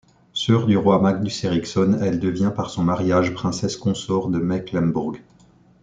[0.33, 5.15] Sœur du roi Magnus Eriksson, elle devient par son mariage princesse consort de Mecklembourg.